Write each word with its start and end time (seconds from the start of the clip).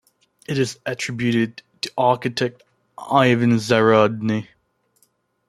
It 0.47 0.57
is 0.57 0.79
attributed 0.83 1.61
to 1.81 1.91
architect 1.95 2.63
Ivan 2.97 3.57
Zarudny. 3.59 4.47